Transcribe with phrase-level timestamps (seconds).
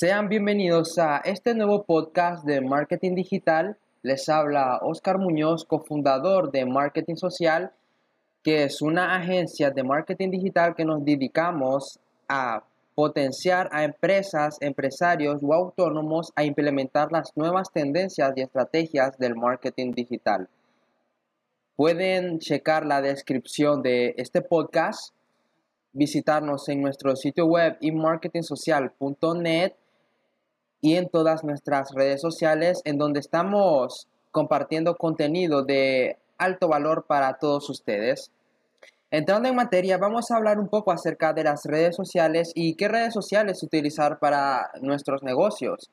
[0.00, 3.76] Sean bienvenidos a este nuevo podcast de Marketing Digital.
[4.02, 7.72] Les habla Oscar Muñoz, cofundador de Marketing Social,
[8.44, 11.98] que es una agencia de marketing digital que nos dedicamos
[12.28, 12.62] a
[12.94, 19.90] potenciar a empresas, empresarios o autónomos a implementar las nuevas tendencias y estrategias del marketing
[19.90, 20.48] digital.
[21.74, 25.12] Pueden checar la descripción de este podcast
[25.92, 29.72] visitarnos en nuestro sitio web marketingsocial.net
[30.80, 37.38] y en todas nuestras redes sociales en donde estamos compartiendo contenido de alto valor para
[37.38, 38.30] todos ustedes.
[39.10, 42.88] Entrando en materia, vamos a hablar un poco acerca de las redes sociales y qué
[42.88, 45.90] redes sociales utilizar para nuestros negocios.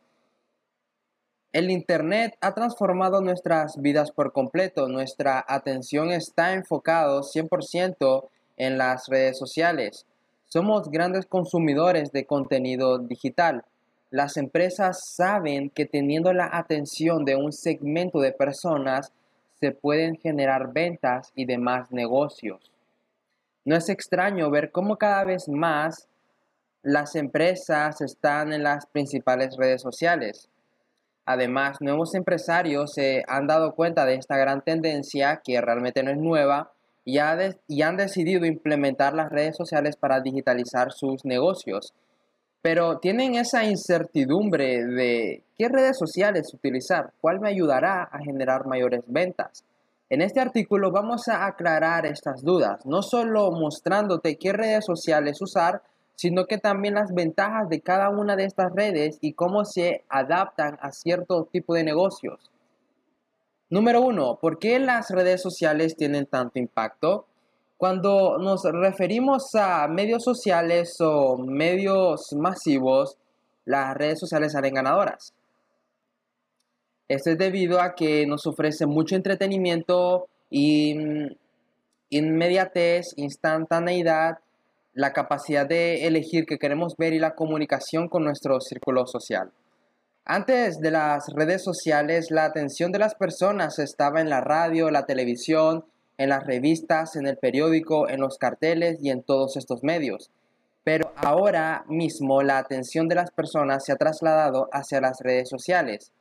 [1.54, 4.90] El Internet ha transformado nuestras vidas por completo.
[4.90, 8.28] Nuestra atención está enfocado 100%
[8.58, 10.06] en las redes sociales.
[10.48, 13.64] Somos grandes consumidores de contenido digital.
[14.10, 19.12] Las empresas saben que teniendo la atención de un segmento de personas
[19.60, 22.72] se pueden generar ventas y demás negocios.
[23.64, 26.08] No es extraño ver cómo cada vez más
[26.84, 30.50] las empresas están en las principales redes sociales.
[31.26, 36.18] Además, nuevos empresarios se han dado cuenta de esta gran tendencia que realmente no es
[36.18, 36.72] nueva
[37.04, 41.94] y, han decidido implementar las redes sociales para digitalizar sus negocios.
[42.66, 49.04] Pero tienen esa incertidumbre de qué redes sociales utilizar, cuál me ayudará a generar mayores
[49.06, 49.64] ventas.
[50.10, 55.84] En este artículo vamos a aclarar estas dudas, no solo mostrándote qué redes sociales usar,
[56.16, 60.80] sino que también las ventajas de cada una de estas redes y cómo se adaptan
[60.82, 62.50] a cierto tipo de negocios.
[63.70, 67.28] Número uno, ¿por qué las redes sociales tienen tanto impacto?
[67.78, 73.18] Cuando nos referimos a medios sociales o medios masivos,
[73.66, 75.34] las redes sociales salen ganadoras.
[77.08, 80.96] Esto es debido a que nos ofrece mucho entretenimiento y
[82.10, 84.40] inmediatez, instantaneidad,
[84.94, 89.52] la capacidad de elegir qué queremos ver y la comunicación con nuestro círculo social.
[90.24, 95.06] Antes de las redes sociales, la atención de las personas estaba en la radio, la
[95.06, 95.86] televisión,
[96.18, 100.32] en las revistas, en el periódico, en los carteles y en todos estos medios.
[100.84, 106.12] Pero ahora mismo la atención de las personas se ha trasladado hacia las redes sociales,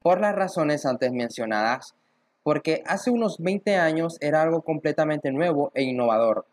[0.00, 1.94] por las razones antes mencionadas,
[2.42, 6.44] porque hace unos 20 años era algo completamente nuevo e innovador.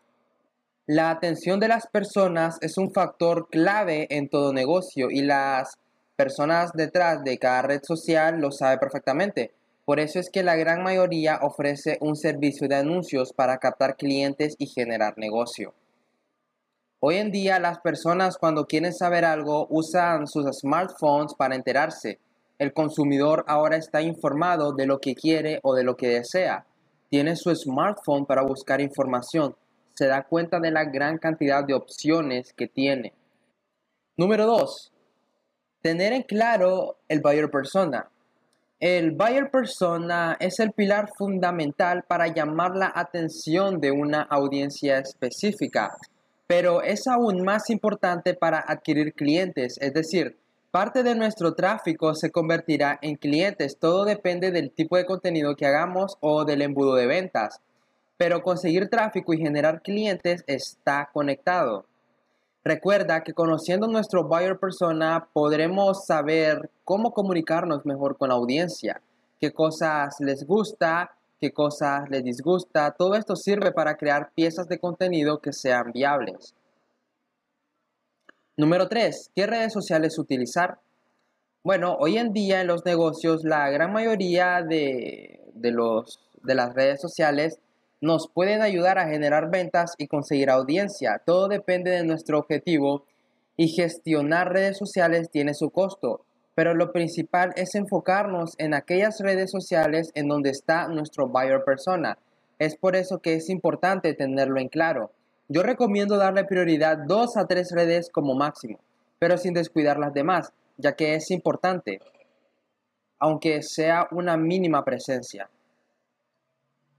[0.86, 5.78] La atención de las personas es un factor clave en todo negocio y las
[6.16, 9.52] personas detrás de cada red social lo sabe perfectamente.
[9.90, 14.54] Por eso es que la gran mayoría ofrece un servicio de anuncios para captar clientes
[14.56, 15.74] y generar negocio.
[17.00, 22.20] Hoy en día las personas cuando quieren saber algo usan sus smartphones para enterarse.
[22.60, 26.66] El consumidor ahora está informado de lo que quiere o de lo que desea.
[27.08, 29.56] Tiene su smartphone para buscar información.
[29.96, 33.12] Se da cuenta de la gran cantidad de opciones que tiene.
[34.16, 34.92] Número 2.
[35.82, 38.08] Tener en claro el buyer persona.
[38.80, 45.98] El buyer persona es el pilar fundamental para llamar la atención de una audiencia específica,
[46.46, 50.38] pero es aún más importante para adquirir clientes, es decir,
[50.70, 55.66] parte de nuestro tráfico se convertirá en clientes, todo depende del tipo de contenido que
[55.66, 57.60] hagamos o del embudo de ventas,
[58.16, 61.84] pero conseguir tráfico y generar clientes está conectado.
[62.62, 69.00] Recuerda que conociendo nuestro buyer persona podremos saber cómo comunicarnos mejor con la audiencia,
[69.40, 72.90] qué cosas les gusta, qué cosas les disgusta.
[72.92, 76.54] Todo esto sirve para crear piezas de contenido que sean viables.
[78.58, 79.30] Número 3.
[79.34, 80.78] ¿Qué redes sociales utilizar?
[81.64, 87.00] Bueno, hoy en día en los negocios la gran mayoría de, los, de las redes
[87.00, 87.58] sociales
[88.00, 91.20] nos pueden ayudar a generar ventas y conseguir audiencia.
[91.24, 93.04] Todo depende de nuestro objetivo
[93.56, 96.24] y gestionar redes sociales tiene su costo,
[96.54, 102.18] pero lo principal es enfocarnos en aquellas redes sociales en donde está nuestro buyer persona.
[102.58, 105.10] Es por eso que es importante tenerlo en claro.
[105.48, 108.78] Yo recomiendo darle prioridad dos a tres redes como máximo,
[109.18, 112.00] pero sin descuidar las demás, ya que es importante,
[113.18, 115.50] aunque sea una mínima presencia.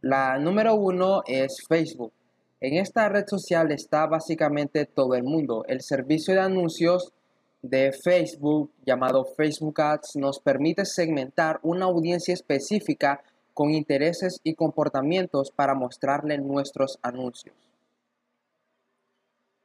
[0.01, 2.11] La número uno es Facebook.
[2.59, 5.63] En esta red social está básicamente todo el mundo.
[5.67, 7.13] El servicio de anuncios
[7.61, 13.21] de Facebook llamado Facebook Ads nos permite segmentar una audiencia específica
[13.53, 17.55] con intereses y comportamientos para mostrarle nuestros anuncios.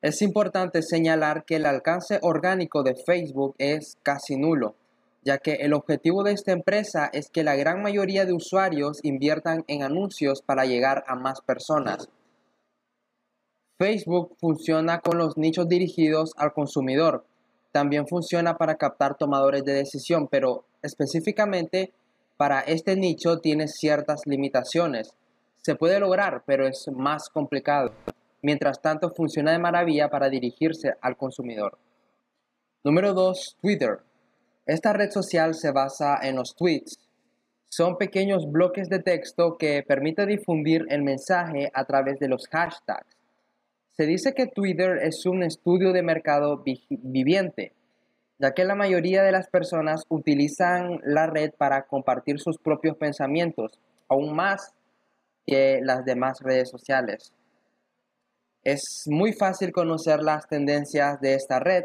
[0.02, 4.74] Es importante señalar que el alcance orgánico de Facebook es casi nulo,
[5.26, 9.64] ya que el objetivo de esta empresa es que la gran mayoría de usuarios inviertan
[9.67, 12.08] en anuncios para llegar a más personas.
[13.76, 17.26] Facebook funciona con los nichos dirigidos al consumidor.
[17.73, 21.93] También funciona para captar tomadores de decisión, pero específicamente
[22.37, 25.12] para este nicho tiene ciertas limitaciones.
[25.56, 27.90] Se puede lograr, pero es más complicado.
[28.43, 31.79] Mientras tanto, funciona de maravilla para dirigirse al consumidor.
[32.84, 33.56] Número 2.
[33.61, 33.99] Twitter.
[34.66, 36.98] Esta red social se basa en los tweets.
[37.68, 43.16] Son pequeños bloques de texto que permiten difundir el mensaje a través de los hashtags.
[43.92, 47.74] Se dice que Twitter es un estudio de mercado viviente,
[48.38, 53.78] ya que la mayoría de las personas utilizan la red para compartir sus propios pensamientos,
[54.08, 54.74] aún más
[55.46, 57.32] que las demás redes sociales.
[58.64, 61.84] Es muy fácil conocer las tendencias de esta red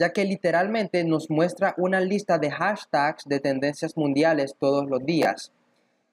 [0.00, 5.52] ya que literalmente nos muestra una lista de hashtags de tendencias mundiales todos los días.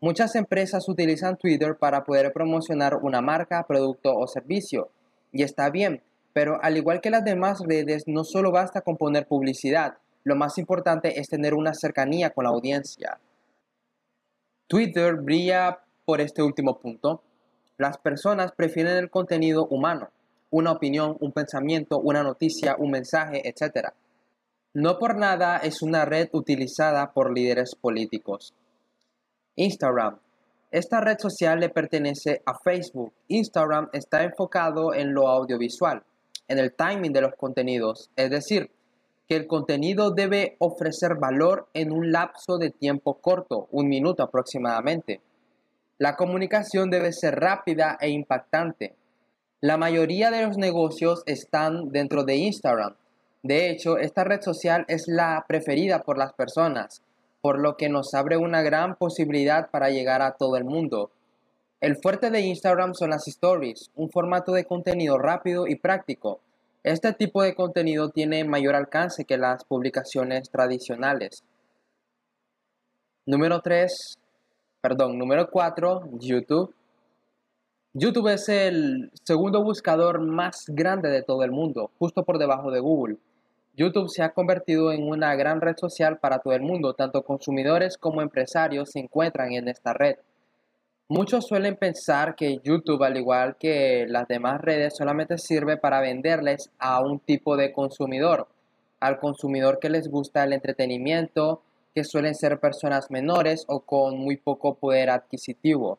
[0.02, 4.90] Muchas empresas utilizan Twitter para poder promocionar una marca, producto o servicio,
[5.32, 6.04] y está bien,
[6.34, 9.96] pero al igual que las demás redes, no solo basta con poner publicidad,
[10.26, 13.22] lo más importante es tener una cercanía con la audiencia.
[14.68, 17.24] Twitter brilla por este último punto.
[17.78, 20.10] Las personas prefieren el contenido humano
[20.50, 23.90] una opinión, un pensamiento, una noticia, un mensaje, etc.
[24.74, 28.54] No por nada es una red utilizada por líderes políticos.
[29.56, 30.20] Instagram.
[30.70, 33.14] Esta red social le pertenece a Facebook.
[33.28, 36.04] Instagram está enfocado en lo audiovisual,
[36.48, 38.70] en el timing de los contenidos, es decir,
[39.28, 45.22] que el contenido debe ofrecer valor en un lapso de tiempo corto, un minuto aproximadamente.
[45.98, 48.96] La comunicación debe ser rápida e impactante,
[49.60, 52.96] la mayoría de los negocios están dentro de Instagram.
[53.42, 57.02] De hecho, esta red social es la preferida por las personas,
[57.42, 61.10] por lo que nos abre una gran posibilidad para llegar a todo el mundo.
[61.82, 66.40] El fuerte de Instagram son las stories, un formato de contenido rápido y práctico.
[66.84, 71.44] Este tipo de contenido tiene mayor alcance que las publicaciones tradicionales.
[73.26, 74.20] Número 3,
[74.82, 76.74] perdón, número 4, YouTube.
[78.00, 82.80] YouTube es el segundo buscador más grande de todo el mundo, justo por debajo de
[82.80, 83.18] Google.
[83.76, 87.98] YouTube se ha convertido en una gran red social para todo el mundo, tanto consumidores
[87.98, 90.18] como empresarios se encuentran en esta red.
[91.08, 96.70] Muchos suelen pensar que YouTube, al igual que las demás redes, solamente sirve para venderles
[96.78, 98.48] a un tipo de consumidor,
[99.00, 101.64] al consumidor que les gusta el entretenimiento,
[101.96, 105.98] que suelen ser personas menores o con muy poco poder adquisitivo.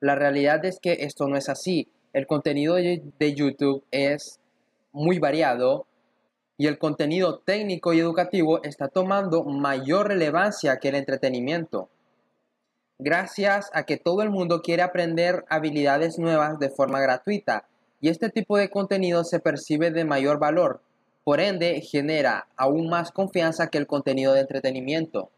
[0.00, 1.88] La realidad es que esto no es así.
[2.12, 4.40] El contenido de YouTube es
[4.92, 5.86] muy variado
[6.56, 11.88] y el contenido técnico y educativo está tomando mayor relevancia que el entretenimiento.
[12.98, 17.68] Gracias a que todo el mundo quiere aprender habilidades nuevas de forma gratuita
[18.00, 20.82] y este tipo de contenido se percibe de mayor valor,
[21.22, 25.30] por ende genera aún más confianza que el contenido de entretenimiento.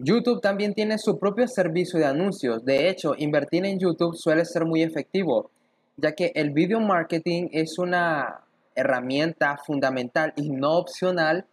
[0.00, 2.64] YouTube también tiene su propio servicio de anuncios.
[2.64, 5.50] De hecho, invertir en YouTube suele ser muy efectivo,
[5.96, 8.44] ya que el video marketing es una
[8.76, 11.46] herramienta fundamental y no opcional,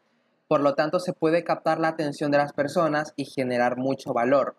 [0.47, 4.55] por lo tanto se puede captar la atención de las personas y generar mucho valor.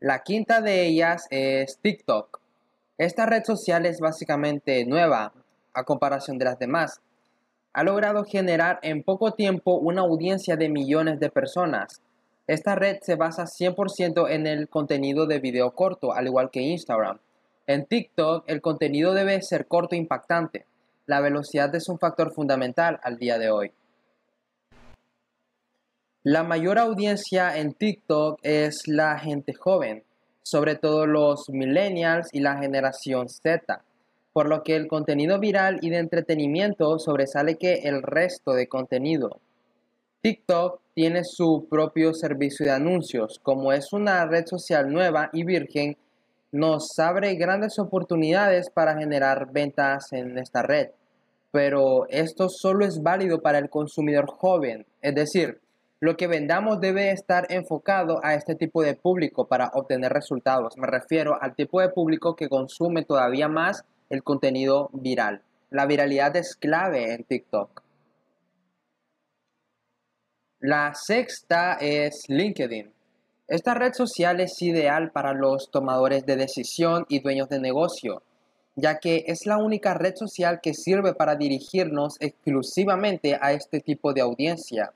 [0.00, 2.40] La quinta de ellas es TikTok.
[2.96, 5.34] Esta red social es básicamente nueva
[5.74, 7.02] a comparación de las demás.
[7.74, 12.00] Ha logrado generar en poco tiempo una audiencia de millones de personas
[12.48, 17.18] esta red se basa 100% en el contenido de video corto, al igual que Instagram.
[17.66, 20.64] En TikTok, el contenido debe ser corto e impactante.
[21.04, 23.72] La velocidad es un factor fundamental al día de hoy.
[26.22, 30.02] La mayor audiencia en TikTok es la gente joven,
[30.42, 33.82] sobre todo los millennials y la generación Z,
[34.32, 39.38] por lo que el contenido viral y de entretenimiento sobresale que el resto de contenido.
[40.20, 43.38] TikTok tiene su propio servicio de anuncios.
[43.40, 45.96] Como es una red social nueva y virgen,
[46.50, 50.88] nos abre grandes oportunidades para generar ventas en esta red.
[51.52, 54.86] Pero esto solo es válido para el consumidor joven.
[55.02, 55.60] Es decir,
[56.00, 60.76] lo que vendamos debe estar enfocado a este tipo de público para obtener resultados.
[60.76, 65.42] Me refiero al tipo de público que consume todavía más el contenido viral.
[65.70, 67.82] La viralidad es clave en TikTok.
[70.60, 72.92] La sexta es LinkedIn.
[73.46, 78.24] Esta red social es ideal para los tomadores de decisión y dueños de negocio,
[78.74, 84.12] ya que es la única red social que sirve para dirigirnos exclusivamente a este tipo
[84.12, 84.92] de audiencia.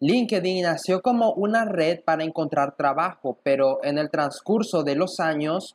[0.00, 5.74] LinkedIn nació como una red para encontrar trabajo, pero en el transcurso de los años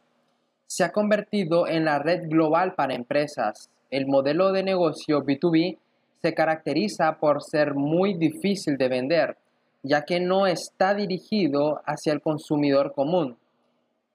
[0.68, 3.72] se ha convertido en la red global para empresas.
[3.90, 5.80] El modelo de negocio B2B
[6.22, 9.38] se caracteriza por ser muy difícil de vender,
[9.84, 13.38] ya que no está dirigido hacia el consumidor común.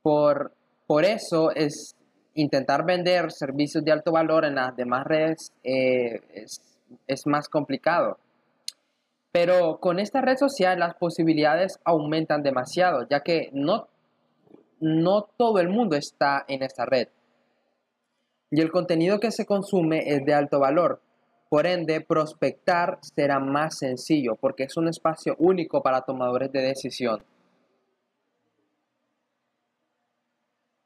[0.02, 0.52] Por,
[0.86, 1.96] por eso es
[2.34, 6.20] intentar vender servicios de alto valor en las demás redes eh,
[7.06, 8.18] es, más complicado.
[9.32, 13.88] Pero con esta red social las posibilidades aumentan demasiado, ya que no,
[14.80, 17.08] no todo el mundo está en esta red.
[18.50, 21.00] Y el contenido que se consume es de alto valor.
[21.48, 27.22] Por ende, prospectar será más sencillo porque es un espacio único para tomadores de decisión.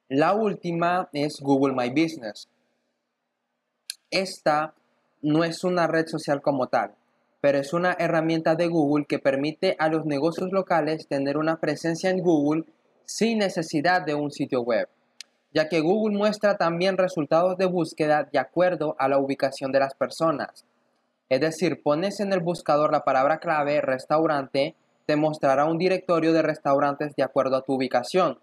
[0.08, 2.48] La última es Google My Business.
[4.10, 4.74] Esta
[5.22, 6.96] no es una red social como tal,
[7.40, 12.10] pero es una herramienta de Google que permite a los negocios locales tener una presencia
[12.10, 12.64] en Google
[13.04, 14.88] sin necesidad de un sitio web,
[15.52, 19.94] ya que Google muestra también resultados de búsqueda de acuerdo a la ubicación de las
[19.94, 20.64] personas.
[21.28, 24.74] Es decir, pones en el buscador la palabra clave restaurante,
[25.06, 28.38] te mostrará un directorio de restaurantes de acuerdo a tu ubicación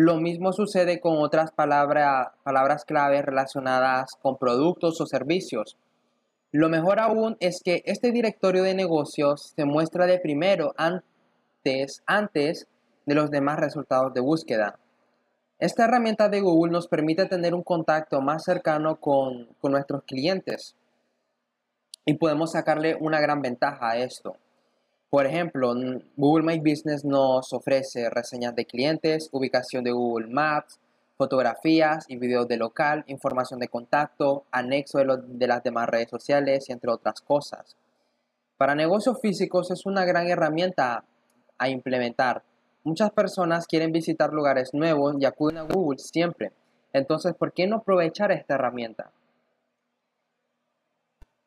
[0.00, 5.76] lo mismo sucede con otras palabras clave relacionadas con productos o servicios.
[6.52, 12.68] Lo mejor aún es que este directorio de negocios se muestra de primero antes, antes
[13.06, 14.78] de los demás resultados de búsqueda.
[15.58, 20.76] Esta herramienta de Google nos permite tener un contacto más cercano con, con nuestros clientes
[22.04, 24.36] y podemos sacarle una gran ventaja a esto.
[25.10, 25.74] Por ejemplo,
[26.16, 30.78] Google My Business nos ofrece reseñas de clientes, ubicación de Google Maps,
[31.16, 36.70] fotografías y videos de local, información de contacto, anexo de, de las demás redes sociales
[36.70, 37.76] entre otras cosas.
[38.58, 41.02] Para negocios físicos es una gran herramienta
[41.58, 42.44] a implementar.
[42.88, 46.52] Muchas personas quieren visitar lugares nuevos y acuden a Google siempre.
[46.94, 49.12] Entonces, ¿por qué no aprovechar esta herramienta?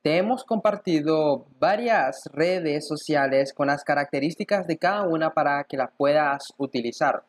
[0.03, 5.89] Te hemos compartido varias redes sociales con las características de cada una para que las
[5.97, 7.23] puedas utilizar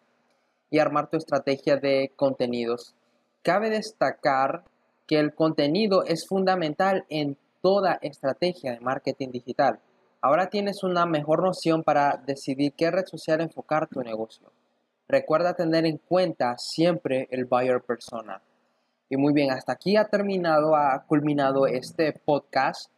[0.68, 2.94] y armar tu estrategia de contenidos.
[3.40, 4.64] Cabe destacar
[5.06, 9.80] que el contenido es fundamental en toda estrategia de marketing digital.
[10.24, 14.52] Ahora tienes una mejor noción para decidir qué red social enfocar tu negocio.
[15.08, 18.40] Recuerda tener en cuenta siempre el buyer persona.
[19.08, 22.88] Y muy bien, hasta aquí ha terminado, ha culminado este podcast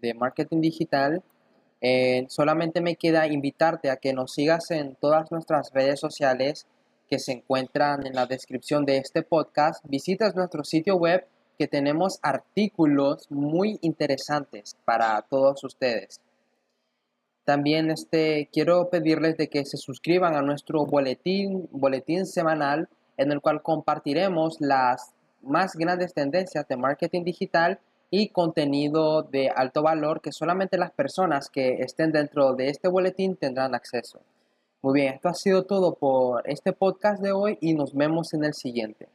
[0.00, 1.22] de marketing digital.
[1.80, 6.66] Eh, solamente me queda invitarte a que nos sigas en todas nuestras redes sociales
[7.08, 9.84] que se encuentran en la descripción de este podcast.
[9.86, 11.24] Visitas nuestro sitio web
[11.56, 16.20] que tenemos artículos muy interesantes para todos ustedes.
[17.44, 23.40] También este, quiero pedirles de que se suscriban a nuestro boletín, boletín semanal en el
[23.40, 27.78] cual compartiremos las más grandes tendencias de marketing digital
[28.10, 33.36] y contenido de alto valor que solamente las personas que estén dentro de este boletín
[33.36, 34.20] tendrán acceso.
[34.82, 38.44] Muy bien, esto ha sido todo por este podcast de hoy y nos vemos en
[38.44, 39.08] el siguiente.